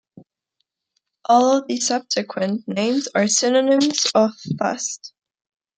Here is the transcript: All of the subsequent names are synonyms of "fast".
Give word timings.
All 1.25 1.57
of 1.59 1.67
the 1.67 1.77
subsequent 1.77 2.67
names 2.67 3.07
are 3.13 3.27
synonyms 3.27 4.07
of 4.15 4.31
"fast". 4.57 5.13